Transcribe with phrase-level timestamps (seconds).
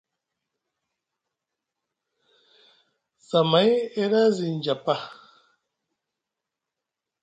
[3.29, 4.95] Zamay e ɗa zi njapa.